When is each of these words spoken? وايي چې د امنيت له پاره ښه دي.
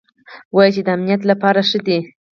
وايي 0.55 0.71
چې 0.75 0.81
د 0.83 0.87
امنيت 0.95 1.21
له 1.25 1.35
پاره 1.41 1.63
ښه 1.69 1.79
دي. 1.87 1.99